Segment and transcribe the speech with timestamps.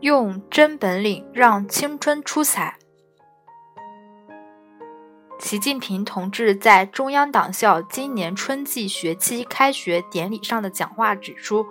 [0.00, 2.76] 用真本领让青春出彩。
[5.40, 11.66] 习近平同志在中央党校今年春季学期开学典礼上的讲话指出，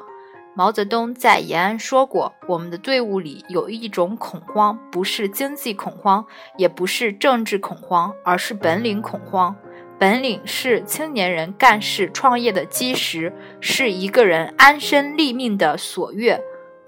[0.53, 6.25] 毛泽东在延安说过：“我们的队伍里有一种恐慌，不是经济恐慌，
[6.57, 9.55] 也不是政治恐慌，而是本领恐慌。
[9.97, 16.41] 本领是青年人干事创业的基石，是一个人安身立命的所愿。”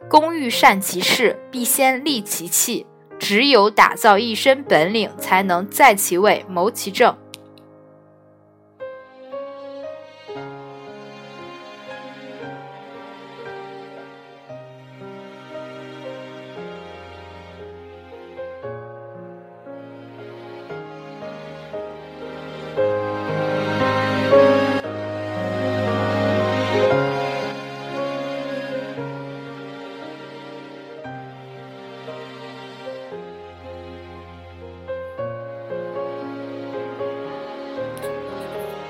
[0.10, 2.86] 工欲善其事，必先利其器。
[3.20, 7.16] 只有打造一身本领，才能在其位谋其政。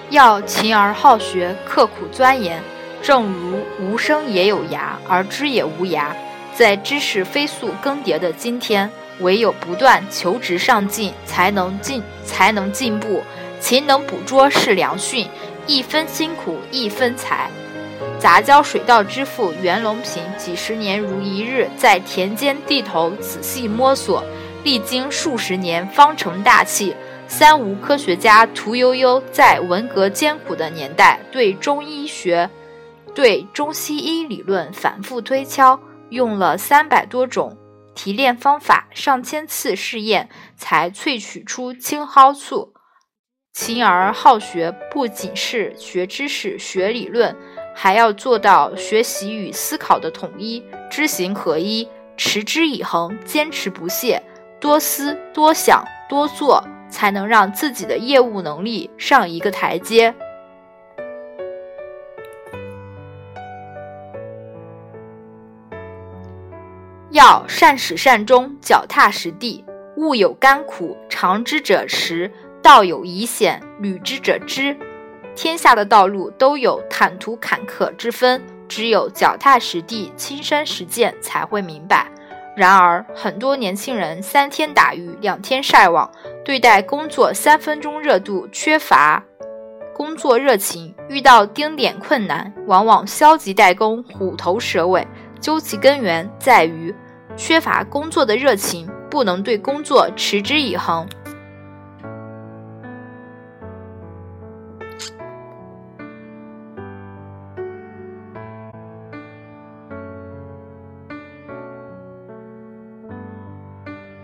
[0.09, 2.61] 要勤而好学，刻苦钻研。
[3.01, 6.07] 正如无声也有涯，而知也无涯。
[6.53, 13.23] 在知识飞速更迭的今天，唯有不断求职上进，才能进，才能进步。
[13.61, 15.27] 勤能捕捉是良训，
[15.67, 17.49] 一分辛苦一分财。
[18.17, 24.23] 杂交水稻之父袁隆平，几十年如一日，在田间地头仔细摸索，
[24.63, 26.95] 历经数十年方成大器。
[27.29, 32.49] 三无科学家屠呦呦在文革艰苦的年代，对中医学、
[33.13, 37.55] 对中西医理论反复推敲，用了三百多种
[37.93, 42.73] 提炼方法，上千次试验，才萃取出青蒿素。
[43.53, 47.35] 勤而好学，不仅是学知识、学理论，
[47.75, 54.21] 还要做到学习与思考的统一，知行合一，持之以恒，坚持不懈，
[54.59, 56.67] 多思多想多做。
[56.89, 60.13] 才能让自己的业务能力上一个台阶。
[67.11, 69.65] 要善始善终，脚踏实地。
[69.97, 72.29] 物有甘苦，尝之者食；
[72.61, 74.77] 道有疑险，履之者知。
[75.35, 82.09] 天下的道路都有坦途坎坷之分，只有脚踏实地、亲身实践，才会明白。
[82.55, 86.11] 然而，很多年轻人三天打鱼两天晒网，
[86.43, 89.23] 对待工作三分钟热度，缺乏
[89.93, 90.93] 工作热情。
[91.07, 95.07] 遇到丁点困难，往往消极怠工，虎头蛇尾。
[95.39, 96.93] 究其根源，在于
[97.37, 101.07] 缺乏工作的热情，不能对工作持之以恒。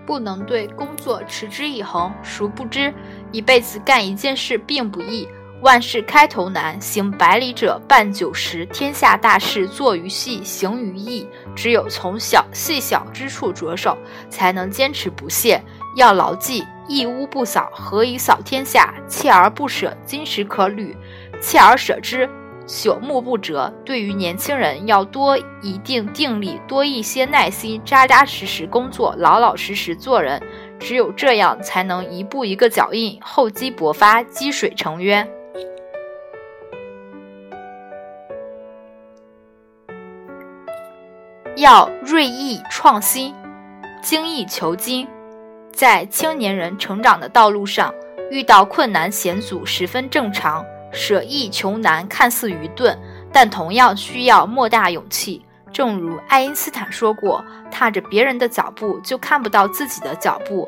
[0.05, 2.93] 不能对工作持之以恒，殊不知
[3.31, 5.27] 一辈子干一件事并不易。
[5.61, 8.66] 万事开头难，行百里者半九十。
[8.67, 11.27] 天下大事，做于细，行于易。
[11.55, 13.97] 只有从小细小之处着手，
[14.29, 15.59] 才能坚持不懈。
[15.95, 18.93] 要牢记：一屋不扫，何以扫天下？
[19.09, 20.95] 锲而不舍，金石可镂；
[21.41, 22.29] 锲而舍之。
[22.67, 23.71] 朽木不折。
[23.83, 30.41] 对于年轻人，要多一定定力，多一些耐心，扎扎实实工作，老老实实做人。
[30.79, 35.27] 只有这样，才能一步一个脚印，厚积薄发，积水成渊。
[41.55, 43.33] 要锐意创新，
[44.01, 45.07] 精益求精。
[45.71, 47.93] 在青年人成长的道路上，
[48.29, 50.65] 遇到困难险阻十分正常。
[50.95, 52.97] 舍易求难看似愚钝，
[53.31, 55.45] 但同样需要莫大勇气。
[55.72, 60.67] 正如爱因斯坦说过：“踏着别人的脚步，就看不到自己的脚步。”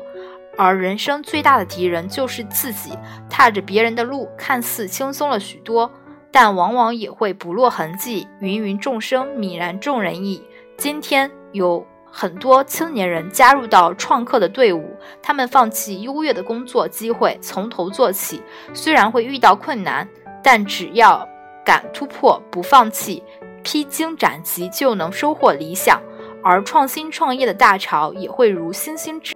[0.58, 2.92] 而人生最大的敌人就是自己。
[3.30, 5.90] 踏着别人的路，看似轻松了许多，
[6.30, 8.28] 但往往也会不落痕迹。
[8.40, 10.44] 芸芸众生，泯然众人矣。
[10.76, 11.86] 今天有。
[12.10, 18.42] 很多青年人加入到创客的队伍，他们放弃优越的工作机会，从头做起。
[18.72, 20.08] 虽然会遇到困难，
[20.42, 21.28] 但只要
[21.64, 23.22] 敢突破，不放弃，
[23.62, 26.00] 披荆斩棘，就能收获理想。
[26.42, 29.34] 而创新创业的大潮也会如星星之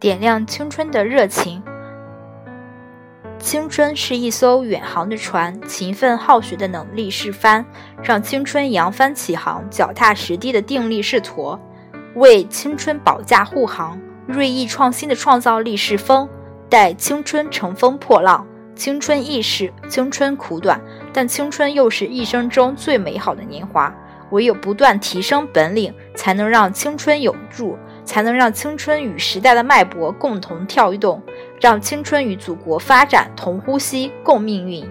[0.00, 1.62] 点亮青春的热情。
[3.38, 7.64] 青春是一艘远航的船，勤奋好学的能力是帆，
[8.02, 11.58] 让青春扬帆起航；脚踏实地的定力是舵，
[12.16, 16.28] 为青春保驾护航；锐意创新的创造力是风，
[16.72, 18.46] 待青春乘风破浪。
[18.74, 20.80] 青春易逝，青春苦短，
[21.12, 23.94] 但青春又是一生中最美好的年华。
[24.30, 27.76] 唯有不断提升本领，才能让青春永驻，
[28.06, 31.22] 才能让青春与时代的脉搏共同跳动，
[31.60, 34.82] 让青春与祖国发展同呼吸、共命运。